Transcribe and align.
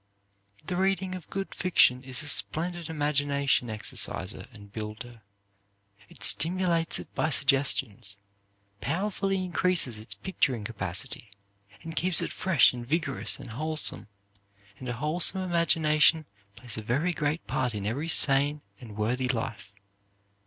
The 0.65 0.75
reading 0.77 1.13
of 1.13 1.29
good 1.29 1.53
fiction 1.53 2.03
is 2.03 2.23
a 2.23 2.27
splendid 2.27 2.89
imagination 2.89 3.69
exerciser 3.69 4.47
and 4.51 4.73
builder. 4.73 5.21
It 6.09 6.23
stimulates 6.23 6.97
it 6.97 7.13
by 7.13 7.29
suggestions, 7.29 8.17
powerfully 8.79 9.45
increases 9.45 9.99
its 9.99 10.15
picturing 10.15 10.63
capacity, 10.63 11.29
and 11.83 11.95
keeps 11.95 12.19
it 12.19 12.33
fresh 12.33 12.73
and 12.73 12.83
vigorous 12.83 13.37
and 13.37 13.51
wholesome, 13.51 14.07
and 14.79 14.89
a 14.89 14.93
wholesome 14.93 15.41
imagination 15.43 16.25
plays 16.55 16.79
a 16.79 16.81
very 16.81 17.13
great 17.13 17.45
part 17.45 17.75
in 17.75 17.85
every 17.85 18.09
sane 18.09 18.63
and 18.79 18.97
worthy 18.97 19.27
life. 19.27 19.71